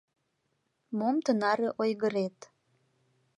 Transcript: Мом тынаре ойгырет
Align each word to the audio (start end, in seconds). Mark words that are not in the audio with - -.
Мом 0.97 1.15
тынаре 1.25 1.69
ойгырет 1.81 2.37